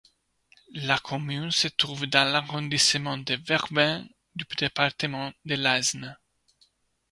[0.73, 6.17] La commune se trouve dans l'arrondissement de Vervins du département de l'Aisne.